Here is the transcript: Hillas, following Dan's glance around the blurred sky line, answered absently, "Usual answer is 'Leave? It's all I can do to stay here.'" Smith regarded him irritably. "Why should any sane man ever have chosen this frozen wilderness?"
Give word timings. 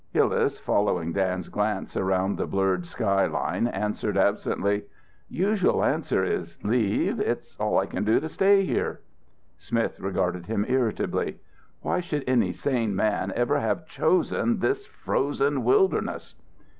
Hillas, 0.13 0.59
following 0.59 1.13
Dan's 1.13 1.47
glance 1.47 1.95
around 1.95 2.35
the 2.39 2.47
blurred 2.47 2.87
sky 2.87 3.27
line, 3.27 3.67
answered 3.67 4.17
absently, 4.17 4.85
"Usual 5.29 5.83
answer 5.83 6.23
is 6.23 6.57
'Leave? 6.63 7.19
It's 7.19 7.55
all 7.57 7.77
I 7.77 7.85
can 7.85 8.03
do 8.03 8.19
to 8.19 8.27
stay 8.27 8.65
here.'" 8.65 9.01
Smith 9.59 9.99
regarded 9.99 10.47
him 10.47 10.65
irritably. 10.67 11.39
"Why 11.83 11.99
should 11.99 12.23
any 12.25 12.51
sane 12.51 12.95
man 12.95 13.31
ever 13.35 13.59
have 13.59 13.85
chosen 13.85 14.57
this 14.57 14.87
frozen 14.87 15.63
wilderness?" 15.63 16.33